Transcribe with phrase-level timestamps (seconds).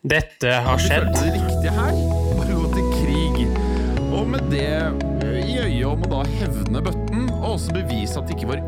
[0.00, 1.10] Dette har skjedd.
[1.12, 1.96] følte det riktige her
[2.32, 3.42] bare gå til krig.
[4.16, 8.24] Og med det eh, i øyet om å da hevne bøtten, og også bevise at
[8.24, 8.62] det ikke var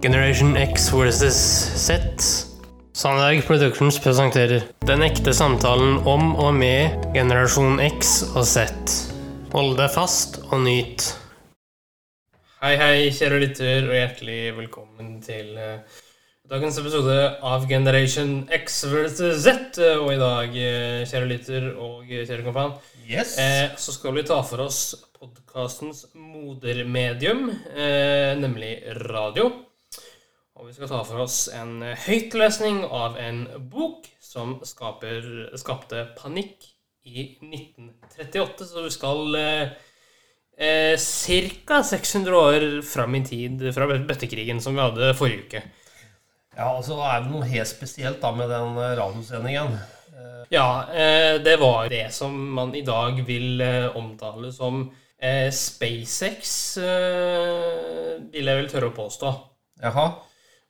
[0.00, 1.36] Generation X versus
[1.76, 2.00] Z.
[2.96, 8.72] Sandberg Productions presenterer Den ekte samtalen om og med generasjon X og Z.
[9.52, 11.10] Hold deg fast og nyt.
[12.64, 16.00] Hei, hei, kjære lytter, og hjertelig velkommen til eh,
[16.50, 19.78] dagens episode av Generation X versus Z.
[20.00, 22.72] Og i dag, eh, kjære lytter og kjære kompan,
[23.10, 23.38] Yes.
[23.38, 29.50] Eh, så skal vi ta for oss podkastens modermedium, eh, nemlig radio.
[30.56, 36.14] Og vi skal ta for oss en eh, høytlesning av en bok som skaper, skapte
[36.16, 36.66] panikk
[37.04, 38.64] i 1938.
[38.64, 39.68] Så vi skal eh,
[40.58, 41.82] eh, ca.
[41.82, 45.62] 600 år fram i tid fra bøttekrigen som vi hadde forrige uke.
[46.60, 49.78] Ja, og så er det noe helt spesielt da med den eh, radiosendingen.
[50.52, 54.82] Ja, eh, det var det som man i dag vil eh, omtale som
[55.16, 56.50] eh, SpaceX,
[56.82, 59.30] eh, vil jeg vel tørre å påstå.
[59.84, 60.04] Jaha.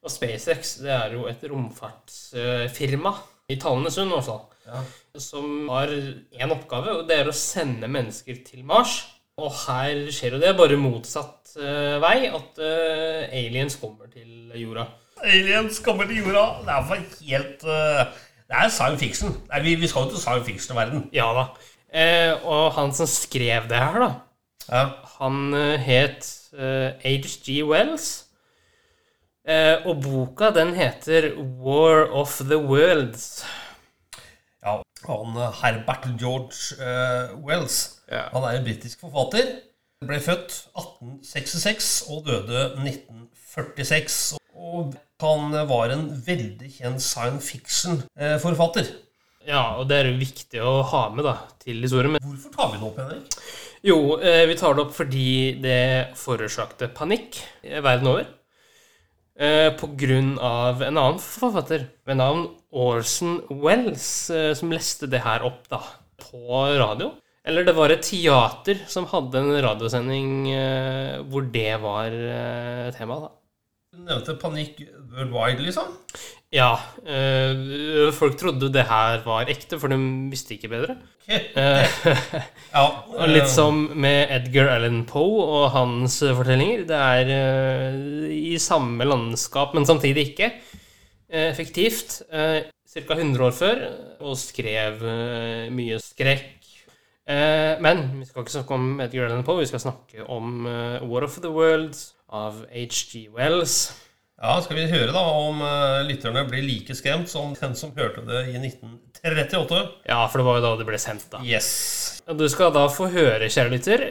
[0.05, 3.15] Og SpaceX det er jo et romfartsfirma,
[3.51, 4.85] i Tallenesund i hvert fall, Ja.
[5.19, 9.01] som har én oppgave, og det er å sende mennesker til Mars.
[9.41, 14.85] Og her skjer jo det bare motsatt uh, vei, at uh, aliens kommer til jorda.
[15.25, 16.45] Aliens kommer til jorda.
[16.67, 19.37] Det er for helt uh, Det er science fiction.
[19.51, 21.07] Nei, vi, vi skal jo til science fiction-verden.
[21.15, 21.47] Ja da.
[22.47, 24.11] Og han som skrev det her, da,
[24.71, 24.83] Ja.
[25.19, 26.27] Han het
[27.03, 27.65] H.G.
[27.67, 28.27] Wells.
[29.87, 33.45] Og boka den heter War of the Worlds.
[34.63, 34.77] ja.
[35.09, 36.79] Han Herbert George
[37.43, 38.00] Wells.
[38.11, 38.27] Ja.
[38.35, 39.53] Han er en britisk forfatter.
[40.07, 44.19] Ble født 1866 og døde 1946.
[44.57, 48.91] Og han eh, var en veldig kjent science fiction-forfatter.
[49.49, 52.17] Ja, og det er jo viktig å ha med da, til historien.
[52.17, 53.39] Men, Hvorfor tar vi det opp, Henrik?
[53.87, 55.31] jo, eh, vi tar det opp fordi
[55.63, 55.81] det
[56.21, 58.29] forårsakte panikk eh, verden over.
[59.41, 62.43] Eh, på grunn av en annen forfatter ved navn
[62.77, 65.81] Orson Wells, eh, som leste det her opp da,
[66.21, 67.15] på radio.
[67.49, 73.17] Eller det var et teater som hadde en radiosending eh, hvor det var eh, tema,
[73.23, 73.31] da.
[73.91, 74.77] Du nevnte panikk
[75.11, 75.89] worldwide, liksom.
[76.55, 76.75] Ja,
[77.07, 79.99] eh, folk trodde det her var ekte, for de
[80.33, 80.99] visste ikke bedre.
[81.31, 81.57] Ok.
[81.63, 82.85] Eh, Ja,
[83.15, 86.85] og litt som med Edgar Allan Poe og hans eh, fortellinger.
[86.89, 90.53] Det er eh, i samme landskap, men samtidig ikke.
[91.31, 92.21] Effektivt.
[92.31, 93.15] Ca.
[93.15, 93.83] 100 år før,
[94.27, 95.05] og skrev
[95.71, 96.60] mye skrekk.
[97.31, 101.03] Eh, men vi skal ikke snakke om Edgar Allan Poe, vi skal snakke om eh,
[101.07, 103.29] War of the Worlds av H.G.
[103.37, 103.77] Wells.
[104.41, 108.25] Ja, Skal vi høre da om eh, lytterne blir like skremt som den som hørte
[108.27, 109.83] det i 1938?
[110.09, 111.43] Ja, for det var jo da det ble sendt, da.
[111.47, 111.71] Yes.
[112.27, 114.07] Du skal da få høre, kjære lytter,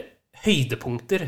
[0.46, 1.26] høydepunkter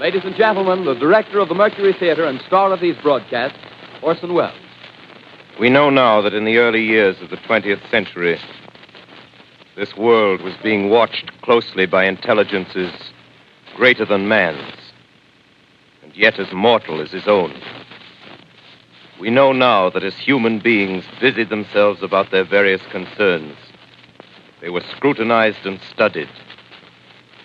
[0.00, 3.56] Ladies and gentlemen, the director of the Mercury Theater and star of these broadcasts,
[4.02, 4.58] Orson Welles.
[5.60, 8.40] We know now that in the early years of the 20th century,
[9.76, 12.92] this world was being watched closely by intelligences
[13.76, 14.74] greater than man's,
[16.02, 17.54] and yet as mortal as his own.
[19.20, 23.56] We know now that as human beings busied themselves about their various concerns,
[24.60, 26.30] they were scrutinized and studied,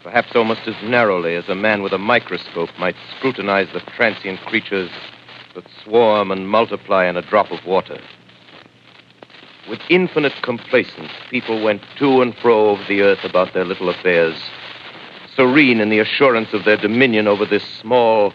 [0.10, 4.90] perhaps almost as narrowly as a man with a microscope might scrutinize the transient creatures
[5.54, 8.02] that swarm and multiply in a drop of water.
[9.70, 14.36] With infinite complacence, people went to and fro over the earth about their little affairs,
[15.36, 18.34] serene in the assurance of their dominion over this small,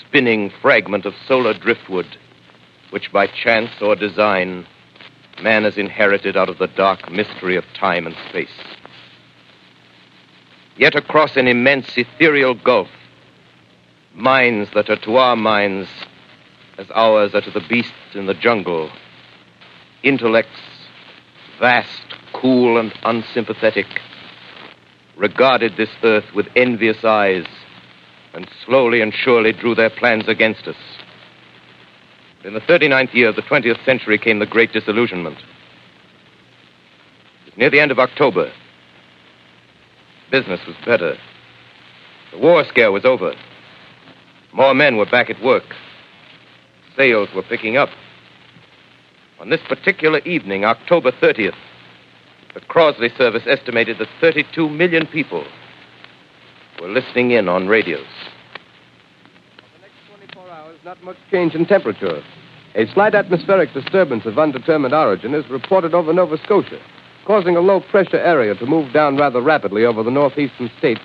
[0.00, 2.18] spinning fragment of solar driftwood,
[2.90, 4.66] which by chance or design
[5.40, 8.81] man has inherited out of the dark mystery of time and space.
[10.76, 12.88] Yet across an immense ethereal gulf,
[14.14, 15.88] minds that are to our minds
[16.78, 18.90] as ours are to the beasts in the jungle,
[20.02, 20.60] intellects
[21.60, 22.02] vast,
[22.32, 23.86] cool, and unsympathetic,
[25.16, 27.46] regarded this earth with envious eyes
[28.34, 30.76] and slowly and surely drew their plans against us.
[32.44, 35.38] In the 39th year of the 20th century came the Great Disillusionment.
[37.56, 38.50] near the end of October.
[40.32, 41.18] Business was better.
[42.32, 43.34] The war scare was over.
[44.54, 45.74] More men were back at work.
[46.96, 47.90] Sales were picking up.
[49.40, 51.54] On this particular evening, October 30th,
[52.54, 55.44] the Crosley service estimated that 32 million people
[56.80, 58.06] were listening in on radios.
[59.56, 62.22] For the next 24 hours, not much change in temperature.
[62.74, 66.80] A slight atmospheric disturbance of undetermined origin is reported over Nova Scotia,
[67.24, 71.00] causing a low pressure area to move down rather rapidly over the northeastern states,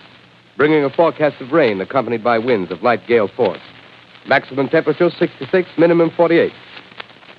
[0.56, 3.62] bringing a forecast of rain accompanied by winds of light gale force.
[4.28, 6.52] Maximum temperature 66, minimum 48.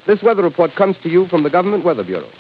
[0.07, 2.31] This weather report comes to you from the Government Weather Bureau.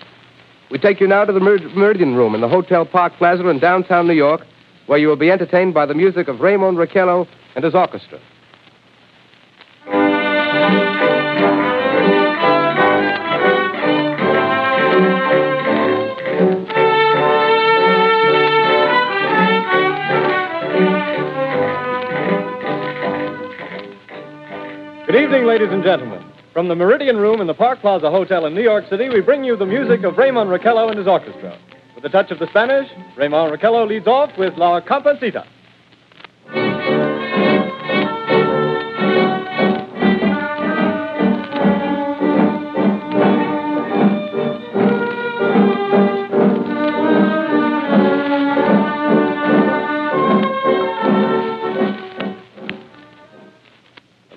[0.70, 3.58] We take you now to the Mer- Meridian Room in the Hotel Park Plaza in
[3.58, 4.42] downtown New York,
[4.86, 8.20] where you will be entertained by the music of Ramon Raquello and his orchestra.
[25.08, 26.22] Good evening, ladies and gentlemen.
[26.52, 29.42] From the Meridian Room in the Park Plaza Hotel in New York City, we bring
[29.42, 31.58] you the music of Ramon Raquello and his orchestra.
[31.94, 35.46] With a touch of the Spanish, Ramon Raquello leads off with La Cumparsita.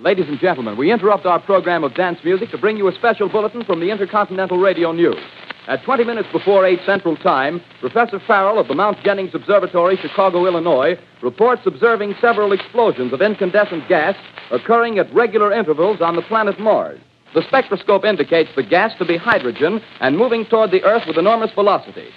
[0.02, 3.30] Ladies and gentlemen, we interrupt our program of dance music to bring you a special
[3.30, 5.22] bulletin from the Intercontinental Radio News.
[5.68, 10.48] At 20 minutes before 8 Central Time, Professor Farrell of the Mount Jennings Observatory, Chicago,
[10.48, 14.16] Illinois, reports observing several explosions of incandescent gas
[14.50, 17.00] occurring at regular intervals on the planet Mars.
[17.36, 21.52] The spectroscope indicates the gas to be hydrogen and moving toward the Earth with enormous
[21.54, 22.08] velocity.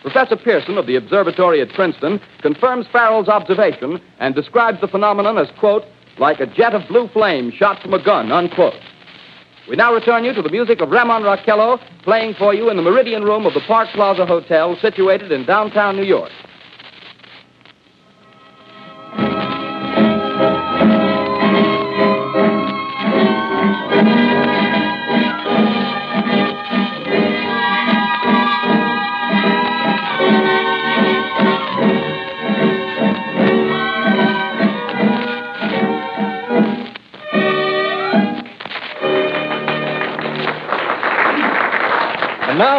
[0.00, 5.48] Professor Pearson of the observatory at Princeton confirms Farrell's observation and describes the phenomenon as,
[5.60, 5.84] quote,
[6.18, 8.74] like a jet of blue flame shot from a gun, unquote.
[9.68, 12.82] We now return you to the music of Ramon Raquello playing for you in the
[12.82, 16.30] Meridian Room of the Park Plaza Hotel situated in downtown New York.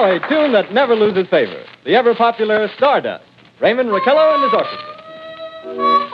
[0.06, 3.24] A tune that never loses favor the ever popular Stardust.
[3.60, 6.05] Ramon Raquello and his orchestra.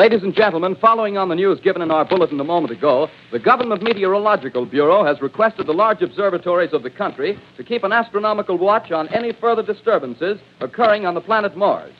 [0.00, 3.38] Ladies and gentlemen, following on the news given in our bulletin a moment ago, the
[3.38, 8.56] Government Meteorological Bureau has requested the large observatories of the country to keep an astronomical
[8.56, 11.92] watch on any further disturbances occurring on the planet Mars.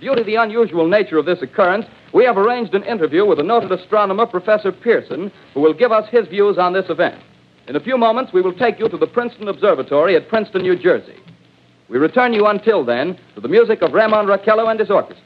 [0.00, 3.44] Due to the unusual nature of this occurrence, we have arranged an interview with the
[3.44, 7.22] noted astronomer, Professor Pearson, who will give us his views on this event.
[7.68, 10.76] In a few moments, we will take you to the Princeton Observatory at Princeton, New
[10.76, 11.20] Jersey.
[11.88, 15.24] We return you until then to the music of Ramon Raquello and his orchestra.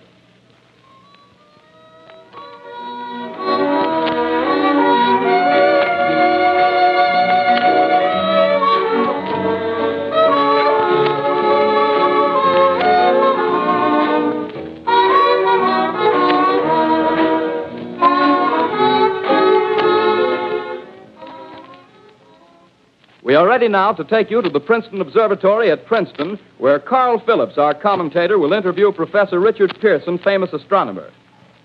[23.59, 27.75] Ready now to take you to the Princeton Observatory at Princeton, where Carl Phillips, our
[27.75, 31.11] commentator, will interview Professor Richard Pearson, famous astronomer.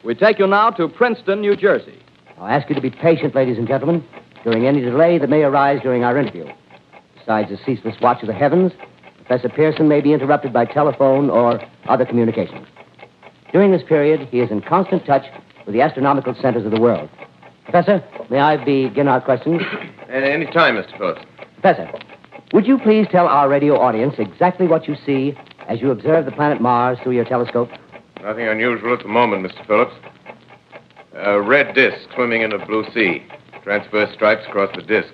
[0.03, 2.01] We take you now to Princeton, New Jersey.
[2.39, 4.03] I'll ask you to be patient, ladies and gentlemen,
[4.43, 6.51] during any delay that may arise during our interview.
[7.19, 8.71] Besides the ceaseless watch of the heavens,
[9.17, 12.65] Professor Pearson may be interrupted by telephone or other communications.
[13.51, 15.25] During this period, he is in constant touch
[15.67, 17.07] with the astronomical centers of the world.
[17.65, 19.61] Professor, may I begin our questions?
[20.09, 20.97] At any time, Mr.
[20.97, 21.21] Phillips.
[21.63, 21.89] Professor,
[22.51, 25.33] would you please tell our radio audience exactly what you see
[25.69, 27.69] as you observe the planet Mars through your telescope?
[28.21, 29.65] Nothing unusual at the moment, Mr.
[29.65, 29.93] Phillips.
[31.13, 33.25] A red disk swimming in a blue sea.
[33.63, 35.13] Transverse stripes across the disk.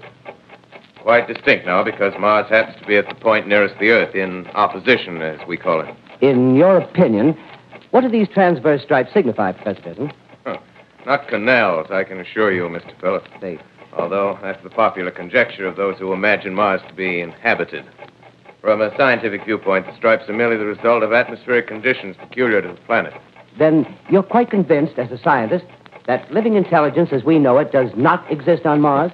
[1.03, 4.47] Quite distinct now because Mars happens to be at the point nearest the Earth, in
[4.55, 5.95] opposition, as we call it.
[6.19, 7.37] In your opinion,
[7.91, 10.09] what do these transverse stripes signify, Professor?
[10.47, 10.57] Huh.
[11.05, 12.99] Not canals, I can assure you, Mr.
[12.99, 13.29] Phillips.
[13.39, 13.59] They
[13.93, 17.85] although that's the popular conjecture of those who imagine Mars to be inhabited.
[18.61, 22.67] From a scientific viewpoint, the stripes are merely the result of atmospheric conditions peculiar to
[22.67, 23.13] the planet.
[23.57, 25.65] Then you're quite convinced, as a scientist,
[26.07, 29.11] that living intelligence as we know it does not exist on Mars?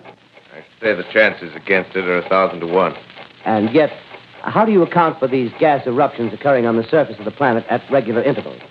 [0.56, 2.96] I say the chances against it are a thousand to one.
[3.44, 3.92] And yet,
[4.42, 7.66] how do you account for these gas eruptions occurring on the surface of the planet
[7.70, 8.62] at regular intervals?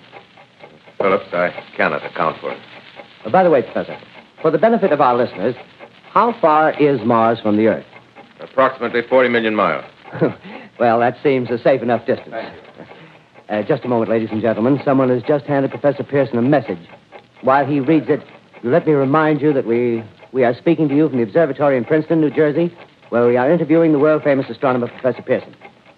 [0.97, 2.59] Phillips, I cannot account for it.
[3.25, 3.97] Uh, by the way, Professor,
[4.41, 5.55] for the benefit of our listeners,
[6.15, 7.85] how far is Mars from the Earth?
[8.39, 9.83] Approximately 40 million miles.
[10.79, 12.33] well, that seems a safe enough distance.
[13.49, 14.79] Uh, just a moment, ladies and gentlemen.
[14.85, 16.79] Someone has just handed Professor Pearson a message.
[17.41, 18.21] While he reads it,
[18.63, 21.83] let me remind you that we, we are speaking to you from the observatory in
[21.83, 22.73] Princeton, New Jersey,
[23.09, 25.53] where we are interviewing the world famous astronomer, Professor Pearson.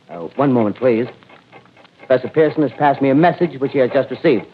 [0.09, 1.05] Uh, one moment, please.
[2.00, 4.47] Professor Pearson has passed me a message which he has just received.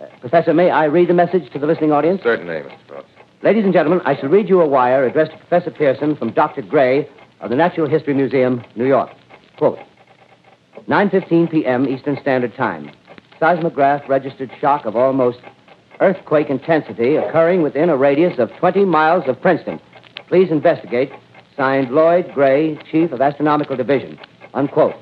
[0.00, 2.22] Uh, Professor, may I read the message to the listening audience?
[2.22, 2.78] Certainly, Mr.
[2.88, 3.08] Phillips.
[3.42, 6.60] Ladies and gentlemen, I shall read you a wire addressed to Professor Pearson from Dr.
[6.60, 7.08] Gray
[7.40, 9.08] of the Natural History Museum, New York.
[9.56, 9.78] Quote,
[10.86, 11.88] 9.15 p.m.
[11.88, 12.90] Eastern Standard Time.
[13.38, 15.38] Seismograph registered shock of almost
[16.00, 19.80] earthquake intensity occurring within a radius of 20 miles of Princeton.
[20.28, 21.10] Please investigate.
[21.56, 24.18] Signed Lloyd Gray, Chief of Astronomical Division.
[24.52, 24.94] Unquote.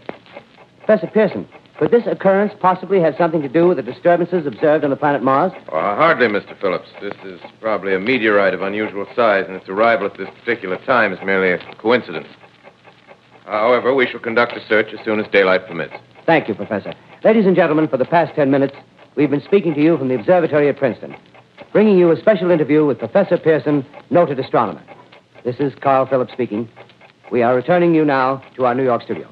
[0.79, 4.91] Professor Pearson, could this occurrence possibly have something to do with the disturbances observed on
[4.91, 5.53] the planet Mars?
[5.69, 6.59] Oh, hardly, Mr.
[6.61, 6.89] Phillips.
[7.01, 11.13] This is probably a meteorite of unusual size, and its arrival at this particular time
[11.13, 12.27] is merely a coincidence.
[13.45, 15.95] However, we shall conduct a search as soon as daylight permits.
[16.27, 16.93] Thank you, Professor.
[17.23, 18.75] Ladies and gentlemen, for the past ten minutes,
[19.15, 21.17] we've been speaking to you from the observatory at Princeton,
[21.73, 24.83] bringing you a special interview with Professor Pearson, noted astronomer.
[25.45, 26.69] This is Carl Phillips speaking.
[27.31, 29.29] We are returning you now to our New York studio.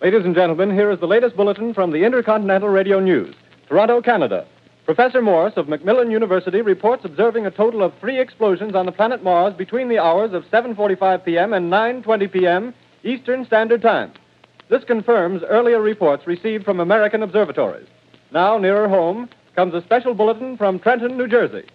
[0.00, 3.34] Ladies and gentlemen, here is the latest bulletin from the Intercontinental Radio News.
[3.66, 4.46] Toronto, Canada.
[4.84, 9.22] Professor Morris of Macmillan University reports observing a total of three explosions on the planet
[9.22, 11.52] Mars between the hours of 7:45 p.m.
[11.52, 12.74] and 9:20 p.m.
[13.02, 14.12] Eastern Standard Time.
[14.70, 17.88] This confirms earlier reports received from American observatories.
[18.30, 21.66] Now, nearer home, comes a special bulletin from Trenton, New Jersey.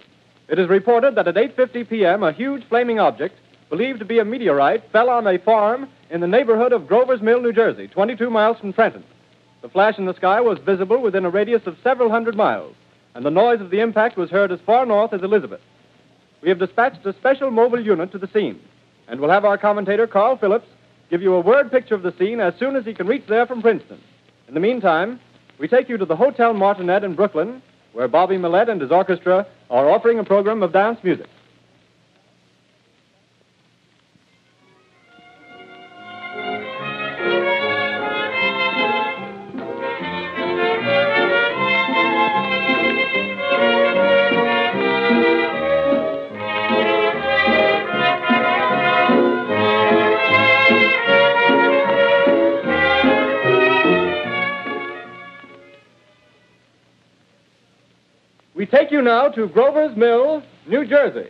[0.47, 2.23] It is reported that at 8:50 p.m.
[2.23, 3.35] a huge flaming object,
[3.69, 7.41] believed to be a meteorite, fell on a farm in the neighborhood of Grover's Mill,
[7.41, 9.03] New Jersey, 22 miles from Trenton.
[9.61, 12.73] The flash in the sky was visible within a radius of several hundred miles,
[13.15, 15.59] and the noise of the impact was heard as far north as Elizabeth.
[16.41, 18.61] We have dispatched a special mobile unit to the scene,
[19.09, 20.69] and we'll have our commentator, Carl Phillips,
[21.09, 23.45] give you a word picture of the scene as soon as he can reach there
[23.45, 23.99] from Princeton.
[24.47, 25.19] In the meantime,
[25.59, 27.61] we take you to the Hotel Martinet in Brooklyn,
[27.93, 31.27] where Bobby Millette and his orchestra are offering a program of dance music.
[58.73, 61.29] Take you now to Grover's Mill, New Jersey.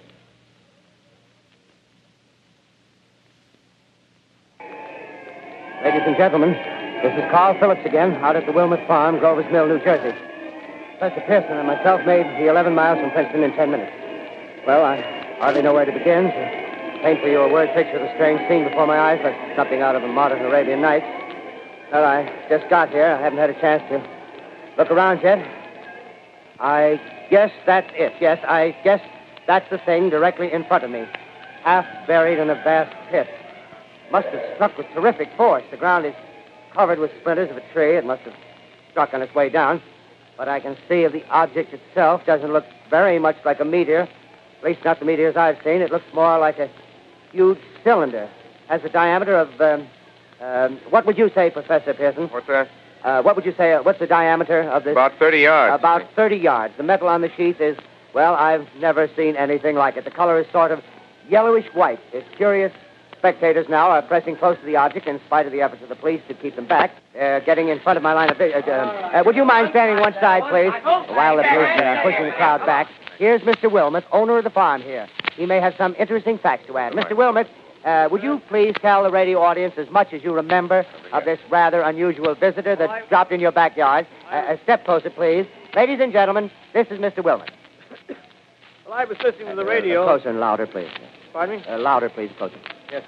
[5.83, 6.53] Ladies and gentlemen,
[7.03, 10.17] this is Carl Phillips again, out at the Wilmot Farm, Grover's Mill, New Jersey.
[10.97, 13.91] Professor Pearson and myself made the 11 miles from Princeton in 10 minutes.
[14.65, 15.01] Well, I
[15.41, 16.31] hardly know where to begin.
[16.31, 19.35] To paint for you a word picture of the strange scene before my eyes, like
[19.57, 21.05] something out of a modern Arabian Nights.
[21.91, 23.07] Well, I just got here.
[23.07, 23.99] I haven't had a chance to
[24.77, 25.62] look around yet.
[26.59, 28.13] I guess that's it.
[28.19, 29.01] Yes, I guess
[29.47, 31.05] that's the thing directly in front of me,
[31.63, 33.27] half buried in a vast pit.
[34.11, 35.63] Must have struck with terrific force.
[35.71, 36.13] The ground is
[36.73, 37.97] covered with splinters of a tree.
[37.97, 38.33] It must have
[38.91, 39.81] struck on its way down.
[40.37, 44.07] But I can see the object itself doesn't look very much like a meteor.
[44.57, 45.81] At least not the meteors I've seen.
[45.81, 46.69] It looks more like a
[47.31, 48.29] huge cylinder.
[48.67, 49.87] Has a diameter of, um,
[50.39, 52.27] um, what would you say, Professor Pearson?
[52.29, 52.69] What's that?
[53.03, 53.73] Uh, what would you say?
[53.73, 54.93] Uh, what's the diameter of this?
[54.93, 55.79] About 30 yards.
[55.79, 56.73] About 30 yards.
[56.77, 57.77] The metal on the sheath is,
[58.13, 60.05] well, I've never seen anything like it.
[60.05, 60.81] The color is sort of
[61.29, 61.99] yellowish white.
[62.13, 62.71] It's curious.
[63.17, 65.95] Spectators now are pressing close to the object in spite of the efforts of the
[65.95, 66.91] police to keep them back.
[67.13, 68.63] They're getting in front of my line of vision.
[68.67, 70.73] Uh, uh, would you mind standing one side, please?
[70.83, 72.89] While the police are pushing the crowd back.
[73.17, 73.71] Here's Mr.
[73.71, 75.07] Wilmot, owner of the farm here.
[75.35, 76.93] He may have some interesting facts to add.
[76.93, 77.15] Mr.
[77.15, 77.47] Wilmot,
[77.85, 81.39] uh, would you please tell the radio audience as much as you remember of this
[81.49, 84.07] rather unusual visitor that dropped in your backyard?
[84.31, 85.45] Uh, uh, step closer, please.
[85.75, 87.23] Ladies and gentlemen, this is Mr.
[87.23, 87.51] Wilmot.
[88.85, 90.03] Well, I was listening to the Uh, radio.
[90.05, 90.89] closer and louder, please.
[91.33, 91.65] Pardon me?
[91.67, 92.55] Uh, louder, please, closer.
[92.91, 93.03] Yes.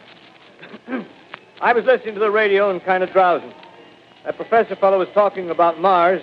[1.61, 3.53] I was listening to the radio and kind of drowsing.
[4.25, 6.21] That professor fellow was talking about Mars,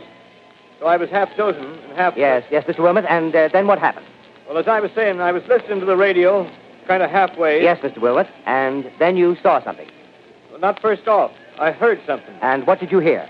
[0.80, 2.16] so I was half dozing and half.
[2.16, 2.80] Yes, yes, Mr.
[2.80, 3.04] Wilmot.
[3.09, 4.06] And uh, then what happened?
[4.49, 6.50] Well, as I was saying, I was listening to the radio,
[6.87, 7.62] kind of halfway.
[7.62, 8.01] Yes, Mr.
[8.01, 8.29] Wilmot.
[8.47, 9.89] And then you saw something.
[10.51, 11.31] Well, not first off.
[11.59, 12.35] I heard something.
[12.43, 13.29] And what did you hear?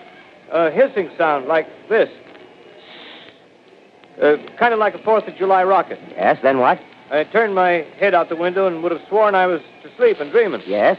[0.50, 2.08] A hissing sound like this.
[4.20, 5.98] Uh, kind of like a Fourth of July rocket.
[6.10, 6.78] Yes, then what?
[7.10, 10.30] I turned my head out the window and would have sworn I was asleep and
[10.30, 10.62] dreaming.
[10.66, 10.98] Yes?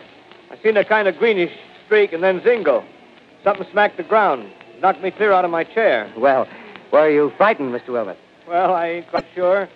[0.52, 1.52] I seen a kind of greenish
[1.86, 2.84] streak and then zingo.
[3.44, 6.12] Something smacked the ground, knocked me clear out of my chair.
[6.18, 6.48] Well,
[6.92, 7.90] were you frightened, Mr.
[7.90, 8.18] Wilmot?
[8.48, 9.68] Well, I ain't quite sure.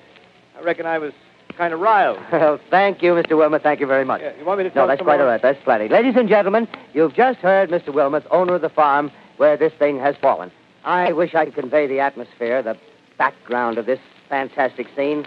[0.57, 1.13] I reckon I was
[1.57, 2.19] kind of riled.
[2.31, 3.35] Well, thank you, Mr.
[3.37, 3.63] Wilmot.
[3.63, 4.21] Thank you very much.
[4.21, 5.41] Yeah, you want me to tell No, that's quite all right.
[5.41, 5.89] That's plenty.
[5.89, 7.93] Ladies and gentlemen, you've just heard Mr.
[7.93, 10.51] Wilmot, owner of the farm where this thing has fallen.
[10.83, 12.77] I wish I could convey the atmosphere, the
[13.17, 13.99] background of this
[14.29, 15.25] fantastic scene.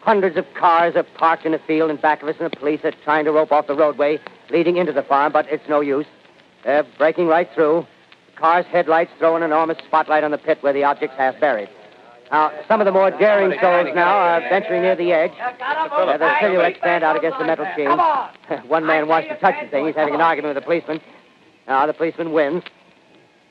[0.00, 2.80] Hundreds of cars are parked in a field in back of us, and the police
[2.84, 4.18] are trying to rope off the roadway
[4.50, 6.06] leading into the farm, but it's no use.
[6.64, 7.86] They're breaking right through.
[8.34, 11.68] The car's headlights throw an enormous spotlight on the pit where the object's half buried.
[12.30, 15.32] Now, some of the more daring souls now are venturing near the edge.
[15.40, 17.88] Uh, the silhouettes stand out against the metal chain.
[18.68, 19.86] One man wants to touch the thing.
[19.86, 21.00] He's having an argument with the policeman.
[21.66, 22.62] Now, the policeman wins.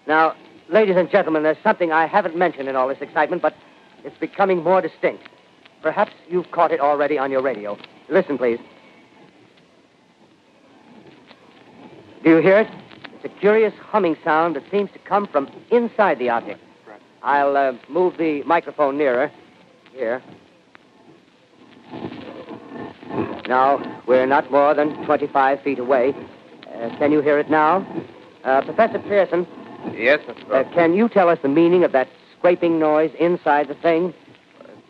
[0.05, 0.35] Now,
[0.69, 3.55] ladies and gentlemen, there's something I haven't mentioned in all this excitement, but
[4.03, 5.23] it's becoming more distinct.
[5.81, 7.77] Perhaps you've caught it already on your radio.
[8.09, 8.59] Listen, please.
[12.23, 12.71] Do you hear it?
[13.15, 16.59] It's a curious humming sound that seems to come from inside the object.
[17.27, 19.29] I'll uh, move the microphone nearer.
[19.91, 20.23] Here.
[23.49, 26.15] Now, we're not more than 25 feet away.
[26.73, 27.85] Uh, can you hear it now?
[28.45, 29.45] Uh, Professor Pearson,
[29.93, 30.53] Yes, Mr.
[30.53, 32.07] uh, can you tell us the meaning of that
[32.37, 34.13] scraping noise inside the thing?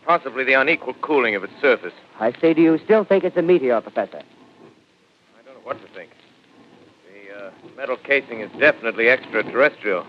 [0.04, 1.92] Possibly the unequal cooling of its surface.
[2.20, 4.18] I say, do you still think it's a meteor, Professor?
[4.18, 6.10] I don't know what to think.
[7.28, 10.06] The uh, metal casing is definitely extraterrestrial.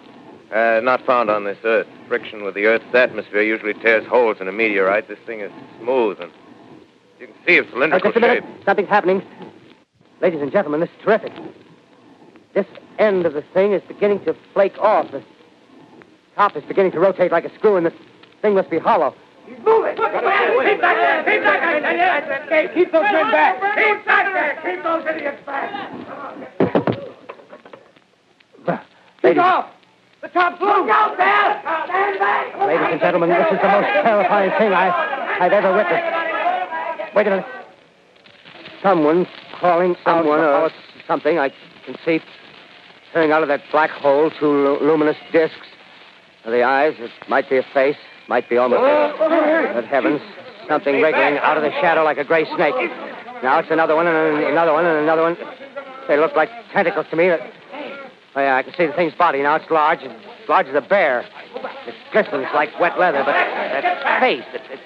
[0.54, 1.86] Uh, not found on this Earth.
[2.08, 5.08] Friction with the Earth's atmosphere usually tears holes in a meteorite.
[5.08, 6.32] This thing is smooth and
[7.20, 8.44] you can see of Uh, cylindrical just a minute.
[8.44, 8.66] shape.
[8.66, 9.22] Something's happening.
[10.22, 11.32] Ladies and gentlemen, this is terrific.
[12.54, 12.66] This
[12.98, 15.12] end of the thing is beginning to flake off.
[15.12, 15.22] The
[16.36, 17.94] top is beginning to rotate like a screw, and this
[18.42, 19.14] thing must be hollow.
[19.46, 19.96] He's moving.
[19.98, 21.24] Look, Keep back there!
[21.24, 22.68] Keep back there!
[22.74, 23.56] Keep those men back!
[23.78, 24.74] Keep back there!
[24.76, 25.70] Keep those idiots back!
[29.24, 29.70] Ladies, off!
[30.22, 30.70] The top's loose!
[30.70, 31.62] Look out there!
[31.86, 32.58] Stand back!
[32.60, 34.90] ladies and gentlemen, this is the most terrifying thing I,
[35.40, 37.16] I've ever witnessed.
[37.16, 37.46] Wait a minute.
[38.84, 40.72] Someone's crawling Someone out or- or
[41.08, 41.40] something.
[41.40, 41.50] I
[41.86, 42.22] can see
[43.14, 45.56] coming out of that black hole two lu- luminous discs.
[46.46, 48.82] The eyes, it might be a face, might be almost.
[48.82, 49.14] Oh,
[49.74, 50.22] Good oh, heavens,
[50.68, 52.76] something wriggling out of the shadow like a gray snake.
[53.44, 55.38] Now it's another one and another one and another one.
[56.08, 57.32] They look like tentacles to me.
[58.36, 59.56] Oh, yeah, I can see the thing's body now.
[59.56, 60.12] It's large, as
[60.48, 61.26] large as a bear.
[61.88, 64.80] It glistens like wet leather, but that face, it, it,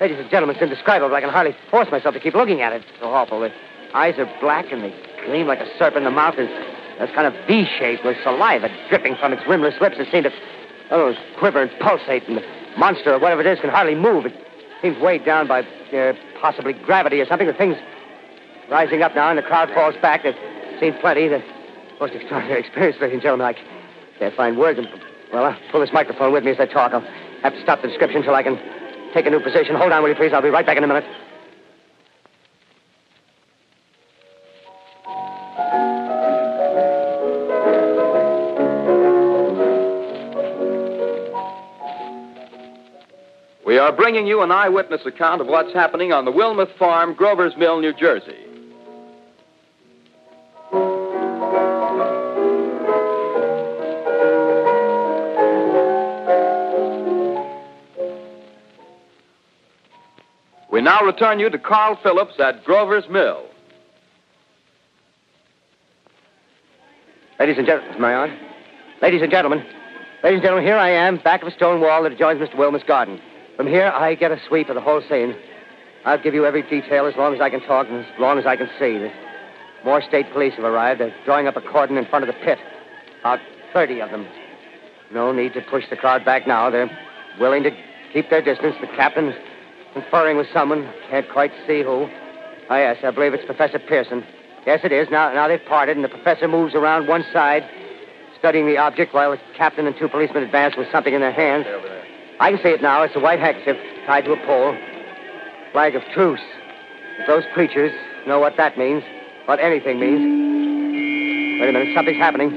[0.00, 1.14] ladies and gentlemen, it's indescribable.
[1.14, 2.82] I can hardly force myself to keep looking at it.
[2.82, 3.40] It's so awful.
[3.40, 3.52] The
[3.94, 6.04] eyes are black and they gleam like a serpent.
[6.04, 6.48] The mouth is
[6.98, 9.96] that's kind of V-shaped with saliva dripping from its rimless lips.
[9.98, 10.32] It seems to
[10.90, 12.44] oh, quiver and pulsate, and the
[12.76, 14.26] monster or whatever it is can hardly move.
[14.26, 14.34] It
[14.82, 17.46] seems weighed down by uh, possibly gravity or something.
[17.46, 17.78] The thing's
[18.70, 20.24] rising up now, and the crowd falls back.
[20.24, 20.34] They've
[20.78, 21.28] seen plenty.
[21.28, 21.42] The
[22.00, 23.46] most extraordinary experience, ladies and gentlemen.
[23.46, 24.80] I can't find words.
[25.32, 26.92] Well, I'll pull this microphone with me as I talk.
[26.92, 27.06] I'll
[27.42, 28.58] have to stop the description till I can
[29.12, 29.76] take a new position.
[29.76, 30.32] Hold on, will you please?
[30.32, 31.04] I'll be right back in a minute.
[43.66, 47.56] We are bringing you an eyewitness account of what's happening on the Wilmuth Farm, Grover's
[47.56, 48.49] Mill, New Jersey.
[61.00, 63.46] Now return you to Carl Phillips at Grover's Mill.
[67.38, 68.38] Ladies and gentlemen, I on?
[69.00, 69.64] Ladies and gentlemen,
[70.22, 72.56] ladies and gentlemen, here I am, back of a stone wall that adjoins Mr.
[72.58, 73.20] Wilmer's garden.
[73.56, 75.34] From here, I get a sweep of the whole scene.
[76.04, 78.44] I'll give you every detail as long as I can talk and as long as
[78.44, 78.98] I can see.
[78.98, 79.10] The
[79.84, 81.00] more state police have arrived.
[81.00, 82.58] They're drawing up a cordon in front of the pit.
[83.20, 83.40] About
[83.72, 84.26] 30 of them.
[85.12, 86.68] No need to push the crowd back now.
[86.68, 86.90] They're
[87.38, 87.70] willing to
[88.12, 88.76] keep their distance.
[88.80, 89.34] The captain's
[89.92, 90.88] conferring with someone.
[91.10, 92.08] Can't quite see who.
[92.70, 94.24] Oh, yes, I believe it's Professor Pearson.
[94.66, 95.08] Yes, it is.
[95.10, 97.68] Now, now they've parted, and the professor moves around one side,
[98.38, 101.66] studying the object, while the captain and two policemen advance with something in their hands.
[102.38, 103.02] I can see it now.
[103.02, 103.76] It's a white handkerchief
[104.06, 104.76] tied to a pole.
[105.72, 106.40] Flag of truce.
[107.18, 107.92] If those creatures
[108.26, 109.02] know what that means,
[109.46, 110.20] what anything means.
[111.60, 112.50] Wait a minute, something's happening.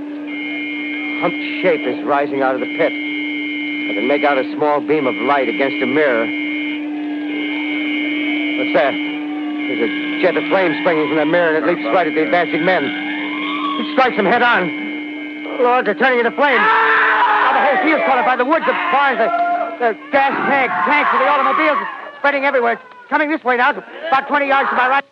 [1.22, 2.92] Humped shape is rising out of the pit.
[2.92, 6.43] I can make out a small beam of light against a mirror.
[8.72, 12.24] There's a jet of flame springing from the mirror and it leaps right at the
[12.24, 12.86] advancing men.
[12.88, 14.72] It strikes them head on.
[15.60, 16.64] Lord, they're turning into flames.
[16.64, 19.28] Now the whole field's caught up by the woods, the barns, the,
[19.84, 21.80] the gas tanks, tanks of the automobiles
[22.18, 22.74] spreading everywhere.
[22.80, 25.06] It's coming this way now, about 20 yards to my right.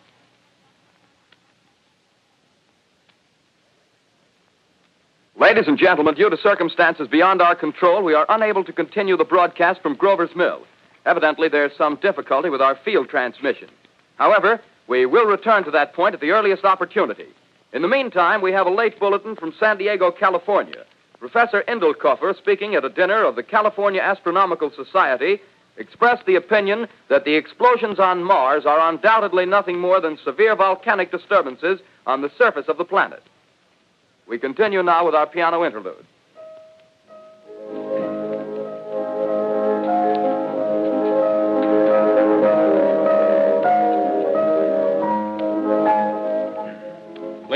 [5.42, 9.26] Ladies and gentlemen, due to circumstances beyond our control, we are unable to continue the
[9.26, 10.62] broadcast from Grover's Mill.
[11.06, 13.70] Evidently, there's some difficulty with our field transmission.
[14.18, 17.28] However, we will return to that point at the earliest opportunity.
[17.74, 20.86] In the meantime, we have a late bulletin from San Diego, California.
[21.20, 25.40] Professor Indelkoffer, speaking at a dinner of the California Astronomical Society,
[25.78, 31.12] expressed the opinion that the explosions on Mars are undoubtedly nothing more than severe volcanic
[31.12, 33.24] disturbances on the surface of the planet.
[34.28, 36.06] We continue now with our piano interlude.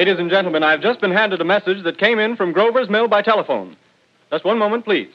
[0.06, 3.08] Ladies and gentlemen, I've just been handed a message that came in from Grover's Mill
[3.08, 3.76] by telephone.
[4.32, 5.10] Just one moment, please.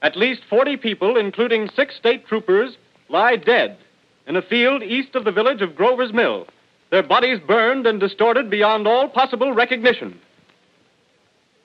[0.00, 2.78] At least 40 people, including six state troopers,
[3.10, 3.76] lie dead
[4.26, 6.46] in a field east of the village of Grover's Mill,
[6.90, 10.18] their bodies burned and distorted beyond all possible recognition.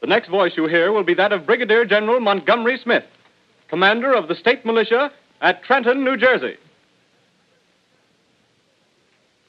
[0.02, 3.06] The next voice you hear will be that of Brigadier General Montgomery Smith,
[3.70, 6.58] commander of the state militia at Trenton, New Jersey.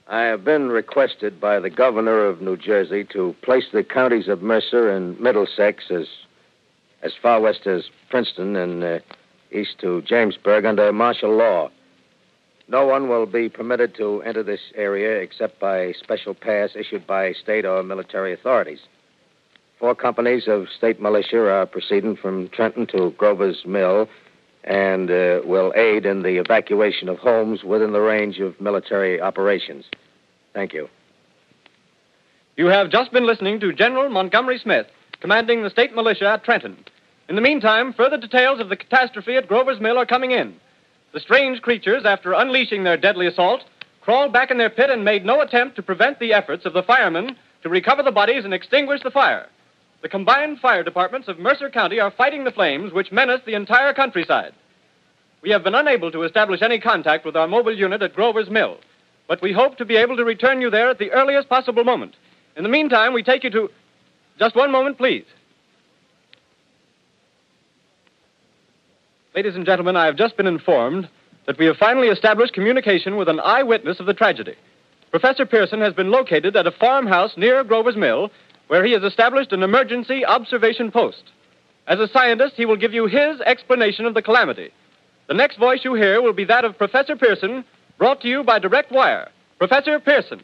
[0.07, 4.43] I have been requested by the governor of New Jersey to place the counties of
[4.43, 6.07] Mercer and Middlesex as
[7.03, 8.99] as far west as Princeton and uh,
[9.51, 11.71] east to Jamesburg under martial law.
[12.69, 17.33] No one will be permitted to enter this area except by special pass issued by
[17.33, 18.81] state or military authorities.
[19.79, 24.09] Four companies of state militia are proceeding from Trenton to Grover's Mill
[24.65, 29.85] and uh, will aid in the evacuation of homes within the range of military operations.
[30.55, 30.89] Thank you.
[32.57, 34.87] You have just been listening to General Montgomery Smith,
[35.21, 36.77] commanding the state militia at Trenton.
[37.29, 40.55] In the meantime, further details of the catastrophe at Grover's Mill are coming in.
[41.13, 43.63] The strange creatures, after unleashing their deadly assault,
[44.01, 46.83] crawled back in their pit and made no attempt to prevent the efforts of the
[46.83, 49.49] firemen to recover the bodies and extinguish the fire.
[50.05, 53.95] The combined fire departments of Mercer County are fighting the flames which menace the entire
[53.95, 54.53] countryside.
[55.41, 58.77] We have been unable to establish any contact with our mobile unit at Grover's Mill,
[59.29, 62.17] but we hope to be able to return you there at the earliest possible moment.
[62.55, 63.71] In the meantime, we take you to.
[64.39, 65.25] Just one moment, please.
[69.35, 71.09] Ladies and gentlemen, I have just been informed
[71.47, 74.57] that we have finally established communication with an eyewitness of the tragedy.
[75.11, 78.31] Professor Pearson has been located at a farmhouse near Grover's Mill
[78.69, 81.23] where he has established an emergency observation post.
[81.87, 84.71] As a scientist, he will give you his explanation of the calamity.
[85.29, 87.65] The next voice you hear will be that of Professor Pearson,
[87.99, 89.31] brought to you by direct wire.
[89.59, 90.43] Professor Pearson.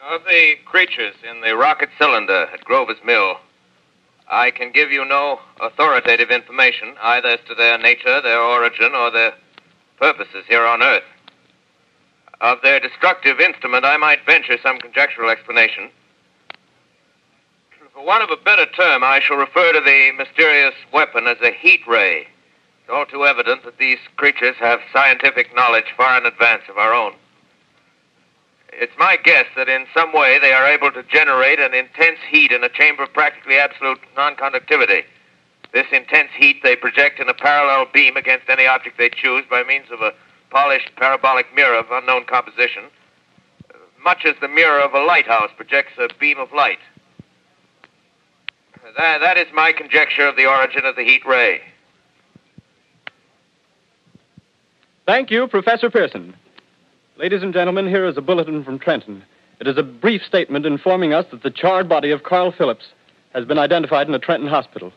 [0.00, 3.34] Of the creatures in the rocket cylinder at Grover's Mill,
[4.30, 9.10] I can give you no authoritative information either as to their nature, their origin, or
[9.10, 9.34] their
[9.98, 11.02] purposes here on Earth.
[12.40, 15.90] Of their destructive instrument, I might venture some conjectural explanation.
[17.92, 21.50] For want of a better term, I shall refer to the mysterious weapon as a
[21.50, 22.28] heat ray.
[22.80, 26.94] It's all too evident that these creatures have scientific knowledge far in advance of our
[26.94, 27.14] own.
[28.72, 32.52] It's my guess that in some way they are able to generate an intense heat
[32.52, 35.02] in a chamber of practically absolute non-conductivity.
[35.72, 39.64] This intense heat they project in a parallel beam against any object they choose by
[39.64, 40.14] means of a
[40.50, 42.84] polished parabolic mirror of unknown composition,
[44.02, 46.78] much as the mirror of a lighthouse projects a beam of light.
[48.96, 51.60] That, that is my conjecture of the origin of the heat ray.
[55.06, 56.34] Thank you, Professor Pearson.
[57.16, 59.24] Ladies and gentlemen, here is a bulletin from Trenton.
[59.60, 62.86] It is a brief statement informing us that the charred body of Carl Phillips
[63.34, 64.92] has been identified in a Trenton hospital.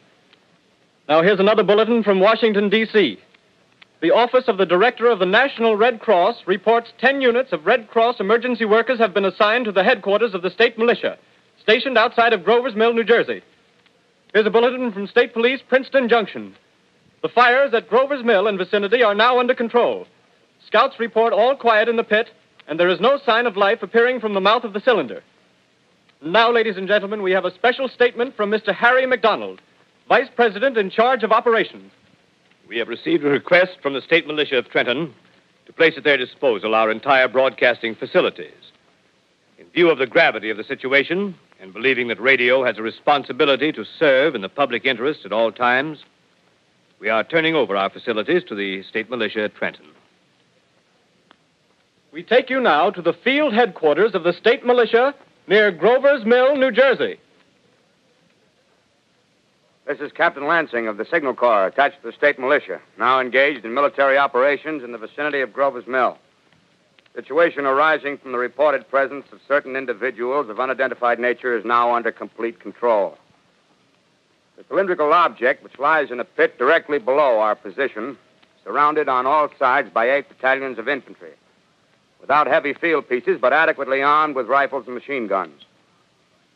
[1.10, 3.20] Now, here's another bulletin from Washington, D.C.
[4.02, 7.88] The Office of the Director of the National Red Cross reports 10 units of Red
[7.88, 11.20] Cross emergency workers have been assigned to the headquarters of the state militia,
[11.62, 13.44] stationed outside of Grover's Mill, New Jersey.
[14.34, 16.56] Here's a bulletin from State Police, Princeton Junction.
[17.22, 20.08] The fires at Grover's Mill and vicinity are now under control.
[20.66, 22.32] Scouts report all quiet in the pit,
[22.68, 25.22] and there is no sign of life appearing from the mouth of the cylinder.
[26.24, 28.74] Now, ladies and gentlemen, we have a special statement from Mr.
[28.74, 29.62] Harry McDonald,
[30.10, 31.92] Vice President in charge of operations.
[32.72, 35.14] We have received a request from the state militia of Trenton
[35.66, 38.72] to place at their disposal our entire broadcasting facilities.
[39.58, 43.74] In view of the gravity of the situation, and believing that radio has a responsibility
[43.74, 46.06] to serve in the public interest at all times,
[46.98, 49.88] we are turning over our facilities to the state militia at Trenton.
[52.14, 55.14] We take you now to the field headquarters of the state militia
[55.46, 57.20] near Grover's Mill, New Jersey.
[59.88, 63.66] This is Captain Lansing of the Signal Corps, attached to the state militia, now engaged
[63.66, 66.20] in military operations in the vicinity of Grover's Mill.
[67.16, 72.12] Situation arising from the reported presence of certain individuals of unidentified nature is now under
[72.12, 73.18] complete control.
[74.56, 78.18] The cylindrical object, which lies in a pit directly below our position,
[78.64, 81.34] surrounded on all sides by eight battalions of infantry,
[82.22, 85.66] without heavy field pieces, but adequately armed with rifles and machine guns.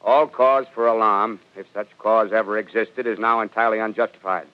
[0.05, 4.45] All cause for alarm, if such cause ever existed, is now entirely unjustified.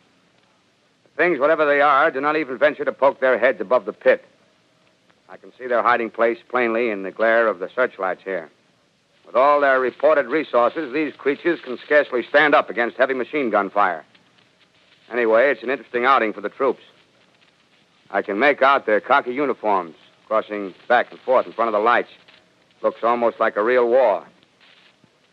[1.03, 3.91] The things, whatever they are, do not even venture to poke their heads above the
[3.91, 4.23] pit.
[5.27, 8.49] I can see their hiding place plainly in the glare of the searchlights here.
[9.25, 13.69] With all their reported resources, these creatures can scarcely stand up against heavy machine gun
[13.69, 14.05] fire.
[15.11, 16.81] Anyway, it's an interesting outing for the troops.
[18.09, 19.95] I can make out their khaki uniforms
[20.27, 22.09] crossing back and forth in front of the lights.
[22.81, 24.25] Looks almost like a real war.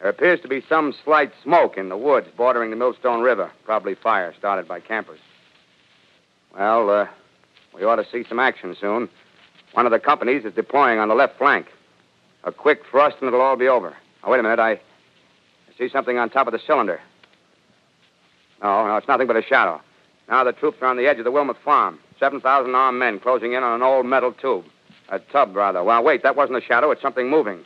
[0.01, 3.51] There appears to be some slight smoke in the woods bordering the Millstone River.
[3.65, 5.19] Probably fire started by campers.
[6.55, 7.07] Well, uh,
[7.75, 9.09] we ought to see some action soon.
[9.73, 11.67] One of the companies is deploying on the left flank.
[12.45, 13.97] A quick thrust and it'll all be over.
[14.23, 14.61] Now, wait a minute.
[14.61, 14.81] I, I
[15.77, 17.01] see something on top of the cylinder.
[18.63, 19.81] No, no, it's nothing but a shadow.
[20.29, 21.99] Now the troops are on the edge of the Wilmot farm.
[22.21, 24.65] 7,000 armed men closing in on an old metal tube.
[25.11, 25.83] A tub, rather.
[25.83, 26.91] Well, wait, that wasn't a shadow.
[26.91, 27.65] It's something moving.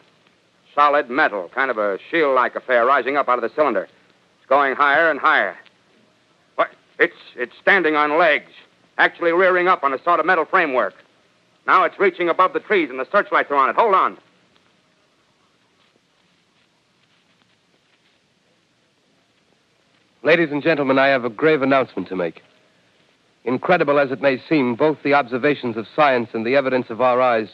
[0.74, 3.84] Solid metal, kind of a shield like affair rising up out of the cylinder.
[4.38, 5.56] It's going higher and higher.
[6.54, 6.70] What?
[6.98, 8.50] It's, it's standing on legs,
[8.96, 10.94] actually rearing up on a sort of metal framework.
[11.66, 13.76] Now it's reaching above the trees and the searchlights are on it.
[13.76, 14.18] Hold on.
[20.24, 22.42] Ladies and gentlemen, I have a grave announcement to make.
[23.44, 27.20] Incredible as it may seem, both the observations of science and the evidence of our
[27.20, 27.48] eyes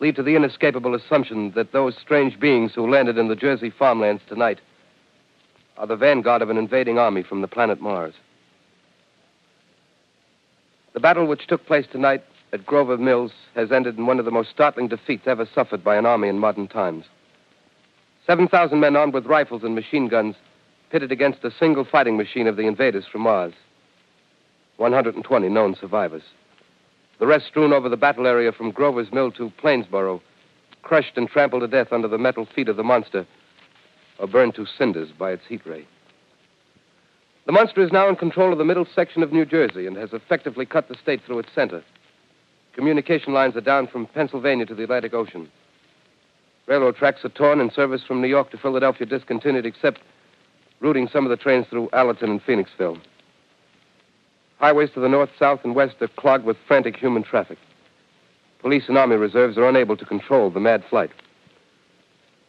[0.00, 4.22] lead to the inescapable assumption that those strange beings who landed in the Jersey farmlands
[4.28, 4.58] tonight
[5.76, 8.14] are the vanguard of an invading army from the planet Mars.
[10.94, 14.30] The battle which took place tonight at Grover's Mill has ended in one of the
[14.30, 17.04] most startling defeats ever suffered by an army in modern times.
[18.26, 20.34] 7,000 men armed with rifles and machine guns
[20.90, 23.54] pitted against a single fighting machine of the invaders from Mars.
[24.78, 26.22] 120 known survivors.
[27.20, 30.22] The rest strewn over the battle area from Grover's Mill to Plainsboro,
[30.80, 33.26] crushed and trampled to death under the metal feet of the monster,
[34.18, 35.86] or burned to cinders by its heat ray.
[37.44, 40.14] The monster is now in control of the middle section of New Jersey and has
[40.14, 41.84] effectively cut the state through its center.
[42.72, 45.50] Communication lines are down from Pennsylvania to the Atlantic Ocean.
[46.66, 50.00] Railroad tracks are torn and service from New York to Philadelphia discontinued, except
[50.80, 52.98] routing some of the trains through Allentown and Phoenixville.
[54.60, 57.58] Highways to the north, south, and west are clogged with frantic human traffic.
[58.60, 61.10] Police and army reserves are unable to control the mad flight.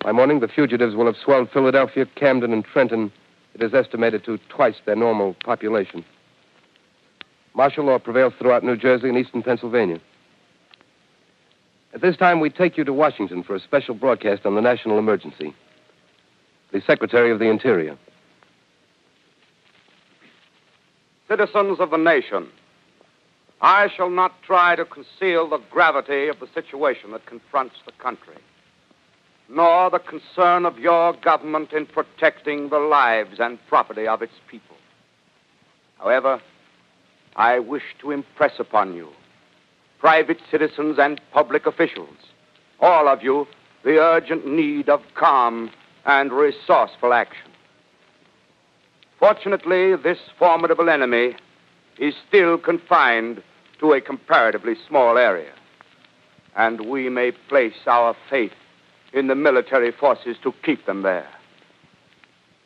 [0.03, 3.13] By morning, the fugitives will have swelled Philadelphia, Camden, and Trenton,
[3.53, 6.03] it is estimated to twice their normal population.
[7.53, 9.99] Martial law prevails throughout New Jersey and eastern Pennsylvania.
[11.93, 14.99] At this time, we take you to Washington for a special broadcast on the national
[14.99, 15.53] emergency.
[16.71, 17.97] The Secretary of the Interior.
[21.31, 22.49] Citizens of the nation,
[23.61, 28.35] I shall not try to conceal the gravity of the situation that confronts the country,
[29.47, 34.75] nor the concern of your government in protecting the lives and property of its people.
[35.99, 36.41] However,
[37.37, 39.07] I wish to impress upon you,
[39.99, 42.17] private citizens and public officials,
[42.81, 43.47] all of you,
[43.85, 45.71] the urgent need of calm
[46.05, 47.50] and resourceful action.
[49.21, 51.35] Fortunately, this formidable enemy
[51.99, 53.43] is still confined
[53.79, 55.53] to a comparatively small area,
[56.55, 58.51] and we may place our faith
[59.13, 61.29] in the military forces to keep them there.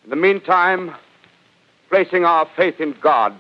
[0.06, 0.96] In the meantime,
[1.89, 3.34] placing our faith in God,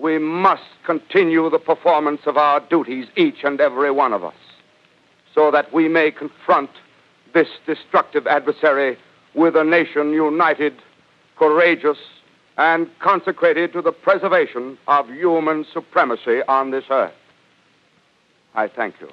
[0.00, 4.40] we must continue the performance of our duties, each and every one of us,
[5.34, 6.70] so that we may confront
[7.34, 8.96] this destructive adversary
[9.34, 10.74] with a nation united
[11.38, 11.98] courageous,
[12.56, 17.14] and consecrated to the preservation of human supremacy on this earth.
[18.54, 19.08] I thank you.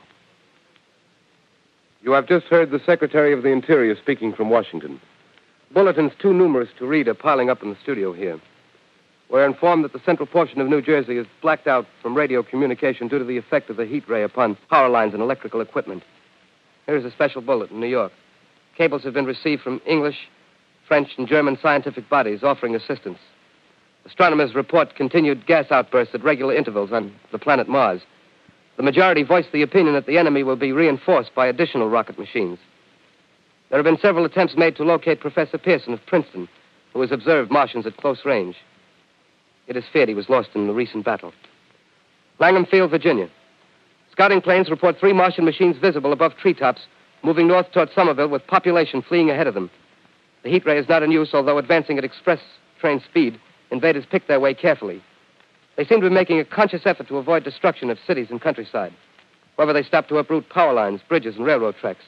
[2.01, 5.01] You have just heard the Secretary of the Interior speaking from Washington.
[5.71, 8.39] Bulletins too numerous to read are piling up in the studio here.
[9.29, 13.07] We're informed that the central portion of New Jersey is blacked out from radio communication
[13.07, 16.03] due to the effect of the heat ray upon power lines and electrical equipment.
[16.87, 18.11] Here's a special bullet in New York.
[18.75, 20.17] Cables have been received from English,
[20.89, 23.19] French, and German scientific bodies offering assistance.
[24.05, 28.01] Astronomers report continued gas outbursts at regular intervals on the planet Mars.
[28.75, 32.57] The majority voiced the opinion that the enemy will be reinforced by additional rocket machines.
[33.69, 36.49] There have been several attempts made to locate Professor Pierson of Princeton,
[36.91, 38.55] who has observed Martians at close range.
[39.67, 41.33] It is feared he was lost in the recent battle.
[42.39, 43.29] Langham Field, Virginia.
[44.11, 46.81] Scouting planes report three Martian machines visible above treetops,
[47.21, 49.69] moving north toward Somerville with population fleeing ahead of them.
[50.43, 52.39] The heat ray is not in use, although advancing at express
[52.79, 53.39] train speed,
[53.71, 55.03] invaders pick their way carefully.
[55.75, 58.93] They seem to be making a conscious effort to avoid destruction of cities and countryside.
[59.57, 62.05] However, they stop to uproot power lines, bridges, and railroad tracks.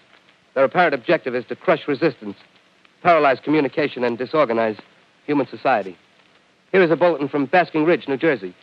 [0.53, 2.37] Their apparent objective is to crush resistance,
[3.03, 4.77] paralyze communication, and disorganize
[5.25, 5.97] human society.
[6.71, 8.55] Here is a bulletin from Basking Ridge, New Jersey.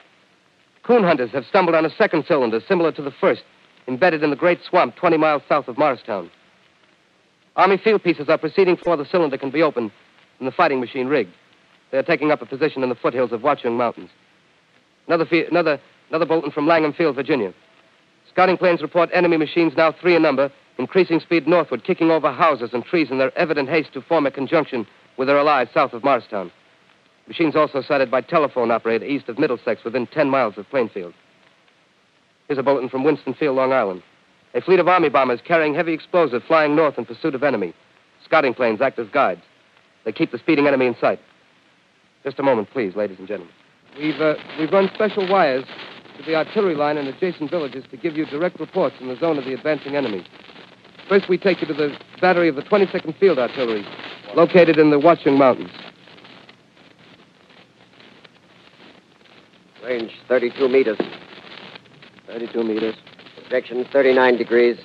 [0.82, 3.42] Coon hunters have stumbled on a second cylinder similar to the first,
[3.86, 6.30] embedded in the great swamp 20 miles south of Morristown.
[7.58, 9.90] Army field pieces are proceeding before the cylinder can be opened
[10.38, 11.32] and the fighting machine rigged.
[11.90, 14.10] They are taking up a position in the foothills of Watchung Mountains.
[15.08, 17.52] Another, another, another bulletin from Langham Field, Virginia.
[18.30, 22.70] Scouting planes report enemy machines now three in number, increasing speed northward, kicking over houses
[22.72, 26.04] and trees in their evident haste to form a conjunction with their allies south of
[26.04, 26.52] Morristown.
[27.26, 31.12] Machines also sighted by telephone operator east of Middlesex within 10 miles of Plainfield.
[32.46, 34.02] Here's a bulletin from Winston Field, Long Island.
[34.54, 37.74] A fleet of Army bombers carrying heavy explosive flying north in pursuit of enemy.
[38.24, 39.42] Scouting planes act as guides.
[40.04, 41.20] They keep the speeding enemy in sight.
[42.24, 43.54] Just a moment, please, ladies and gentlemen.
[43.98, 45.64] We've, uh, we've run special wires
[46.18, 49.38] to the artillery line and adjacent villages to give you direct reports in the zone
[49.38, 50.26] of the advancing enemy.
[51.08, 53.86] First, we take you to the battery of the 22nd Field Artillery,
[54.34, 55.70] located in the Watchung Mountains.
[59.84, 60.98] Range 32 meters.
[62.26, 62.94] 32 meters.
[63.48, 64.76] Projection 39 degrees.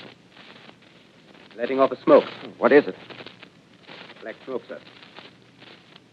[1.55, 2.25] Letting off a smoke.
[2.57, 2.95] What is it?
[4.21, 4.79] Black smoke, sir.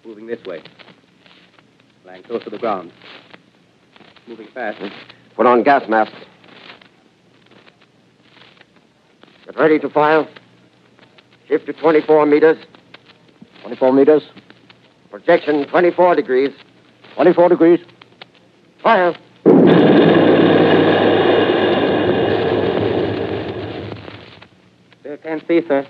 [0.04, 0.62] Moving this way.
[2.04, 2.92] Lying close to the ground.
[4.28, 4.78] Moving fast.
[5.34, 6.14] Put on gas masks.
[9.46, 10.28] Get ready to fire.
[11.48, 12.56] Shift to 24 meters.
[13.62, 14.22] 24 meters.
[15.10, 16.50] Projection 24 degrees.
[17.14, 17.80] 24 degrees.
[18.82, 19.14] Fire.
[25.00, 25.86] Still can't see, sir.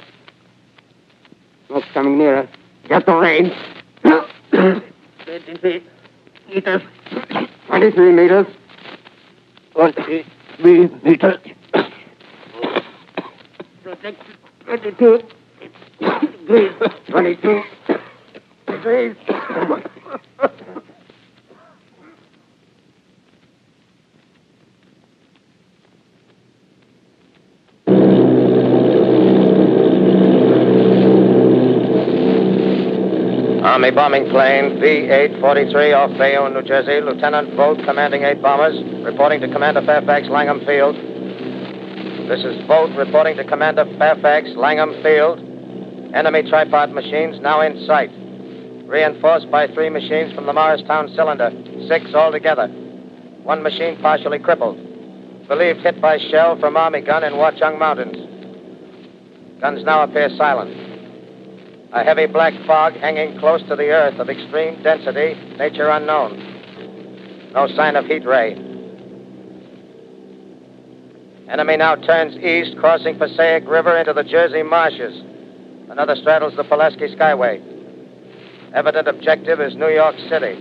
[1.67, 2.49] Smoke's coming nearer.
[2.89, 3.53] Get the range.
[5.25, 5.83] 23
[6.49, 6.83] meters.
[7.67, 8.47] 23 meters.
[9.73, 10.25] 23
[11.05, 11.37] meters.
[13.83, 14.23] Protect
[14.65, 15.21] 22
[16.47, 16.73] degrees.
[17.09, 17.63] 22
[18.69, 19.17] degrees.
[33.65, 37.01] Army bombing plane V-843 off Bayonne, New Jersey.
[37.01, 41.12] Lieutenant Voght, commanding eight bombers, reporting to Commander Fairfax, Langham Field.
[42.33, 45.39] This is Voght reporting to Commander Fairfax, Langham Field.
[46.15, 48.09] Enemy tripod machines now in sight.
[48.89, 51.51] Reinforced by three machines from the Morristown cylinder.
[51.89, 52.69] Six altogether.
[53.43, 54.79] One machine partially crippled.
[55.47, 59.61] Believed hit by shell from Army gun in Watchung Mountains.
[59.61, 60.73] Guns now appear silent.
[61.93, 67.53] A heavy black fog hanging close to the earth of extreme density, nature unknown.
[67.53, 68.72] No sign of heat ray.
[71.49, 75.21] Enemy now turns east, crossing Passaic River into the Jersey marshes.
[75.91, 77.61] Another straddles the Pulaski Skyway.
[78.73, 80.57] Evident objective is New York City.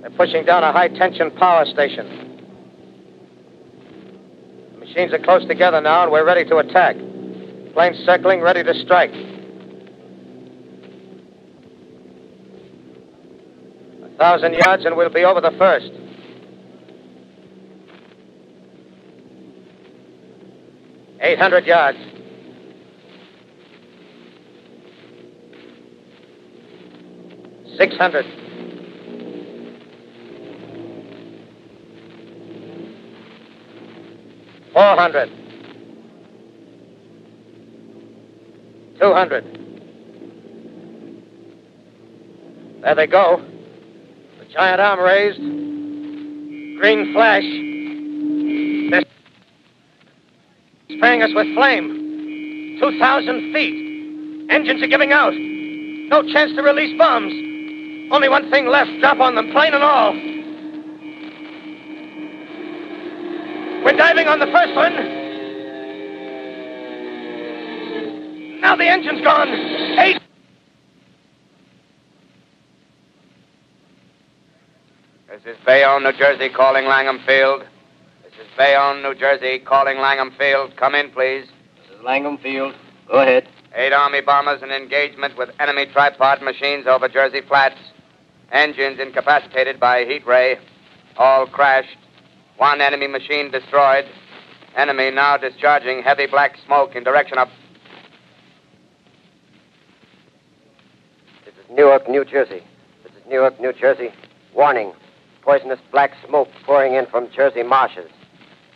[0.00, 2.40] They're pushing down a high tension power station.
[4.74, 6.96] The machines are close together now, and we're ready to attack.
[7.72, 9.12] Planes circling, ready to strike.
[14.04, 15.90] A thousand yards and we'll be over the first.
[21.22, 21.98] Eight hundred yards.
[27.76, 28.24] Six hundred.
[34.72, 35.28] Four hundred.
[38.98, 39.44] Two hundred.
[42.82, 43.44] There they go.
[44.38, 45.38] The giant arm raised.
[46.80, 47.44] Green flash.
[48.90, 49.04] They're
[51.22, 52.78] us with flame.
[52.80, 54.48] 2,000 feet.
[54.50, 55.34] Engines are giving out.
[55.34, 57.32] No chance to release bombs.
[58.10, 58.90] Only one thing left.
[59.00, 60.12] Drop on them, plane and all.
[63.84, 65.20] We're diving on the first one.
[68.60, 69.48] Now the engine's gone.
[69.98, 70.20] Eight.
[75.28, 77.62] This is Bayonne, New Jersey, calling Langham Field.
[78.40, 80.74] This is Bayonne, New Jersey, calling Langham Field.
[80.78, 81.44] Come in, please.
[81.76, 82.74] This is Langham Field.
[83.06, 83.46] Go ahead.
[83.74, 87.76] Eight Army bombers in engagement with enemy tripod machines over Jersey Flats.
[88.50, 90.56] Engines incapacitated by heat ray.
[91.18, 91.98] All crashed.
[92.56, 94.06] One enemy machine destroyed.
[94.74, 97.48] Enemy now discharging heavy black smoke in direction of.
[101.44, 102.62] This is Newark, New Jersey.
[103.02, 104.14] This is Newark, New Jersey.
[104.54, 104.94] Warning.
[105.42, 108.10] Poisonous black smoke pouring in from Jersey marshes.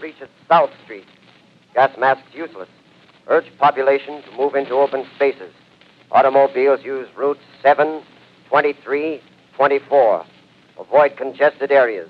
[0.00, 1.06] Reaches South Street.
[1.74, 2.68] Gas masks useless.
[3.28, 5.52] Urge population to move into open spaces.
[6.10, 8.02] Automobiles use routes 7,
[8.48, 9.20] 23,
[9.56, 10.24] 24.
[10.78, 12.08] Avoid congested areas.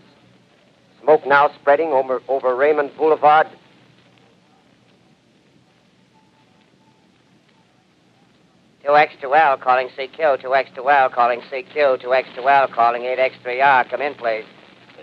[1.03, 3.47] Smoke now spreading over, over Raymond Boulevard.
[8.85, 10.43] Two X two L calling CQ.
[10.43, 12.03] Two X two L calling CQ.
[12.03, 13.85] Two X two L calling eight X three R.
[13.89, 14.45] Come in, please.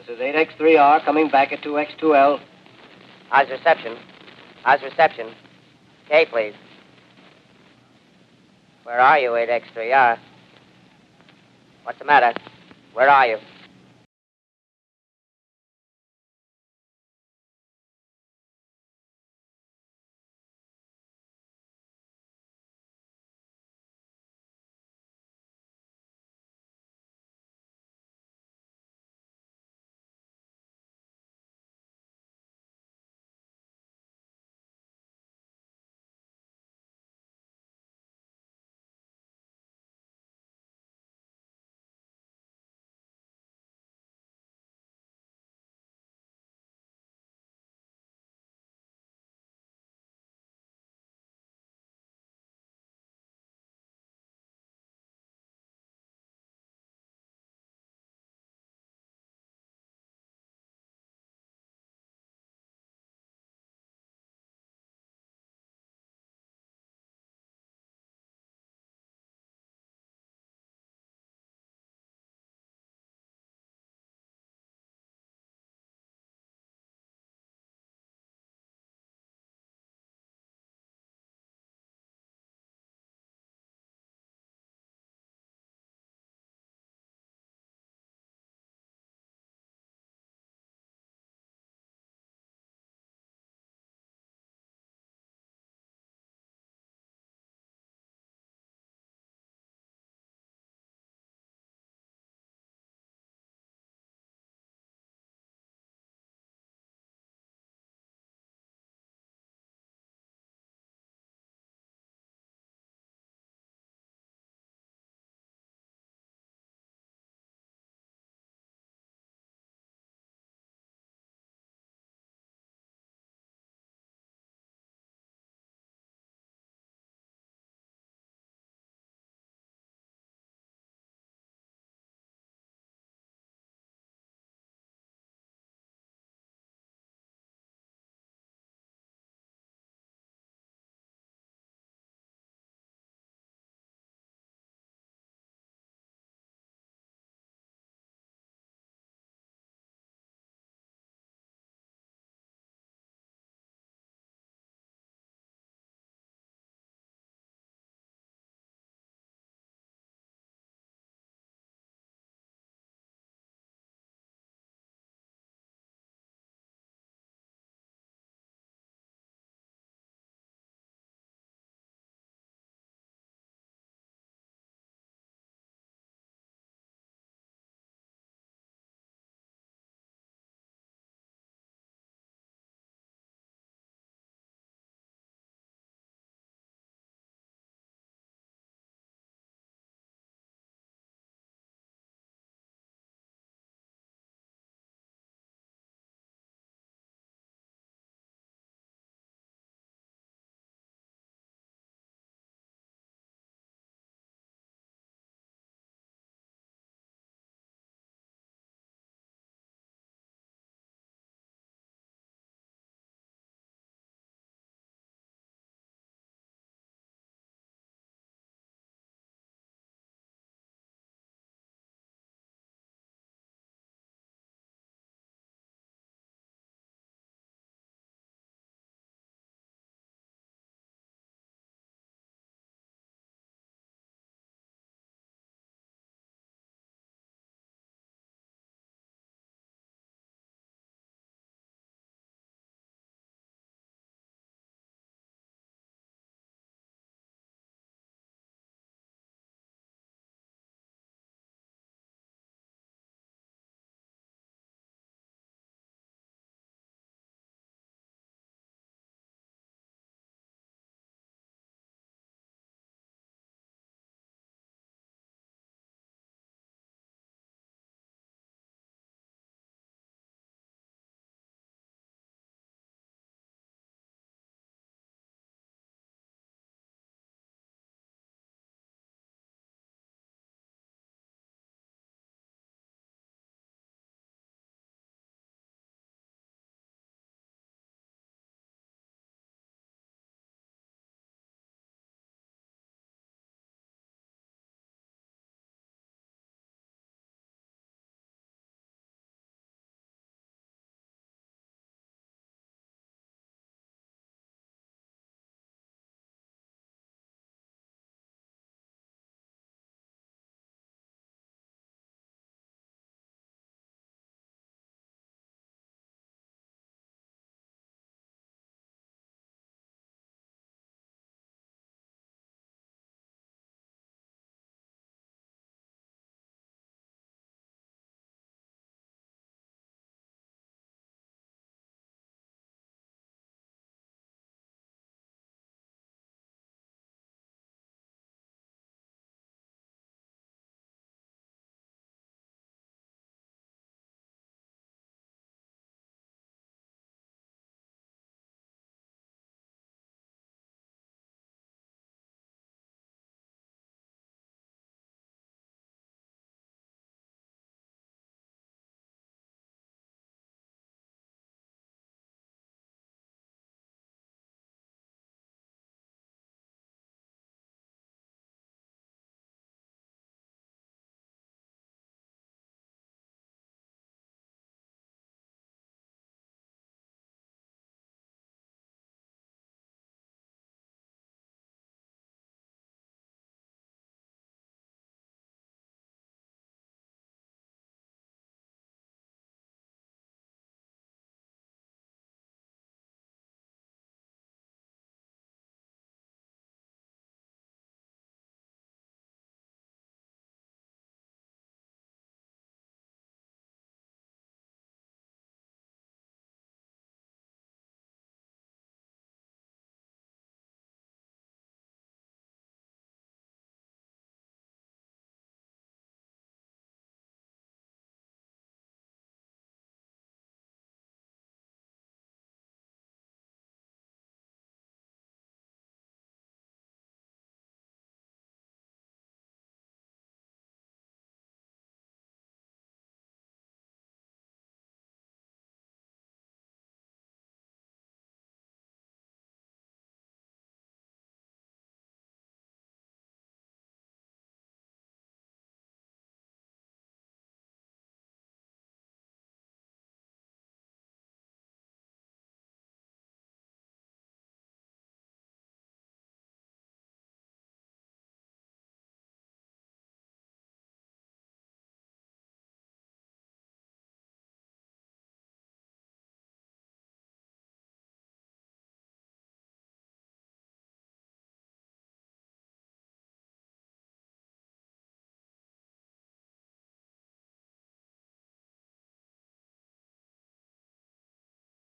[0.08, 2.40] This is 8X3R coming back at 2X2L.
[3.32, 3.98] How's reception?
[4.64, 5.34] How's reception?
[6.10, 6.54] K, please.
[8.84, 10.20] Where are you, eight X three R?
[11.84, 12.38] What's the matter?
[12.94, 13.38] Where are you?